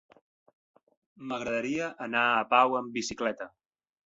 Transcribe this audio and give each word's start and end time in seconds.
M'agradaria 1.31 1.91
anar 2.07 2.25
a 2.31 2.41
Pau 2.55 2.79
amb 2.81 2.99
bicicleta. 3.01 3.49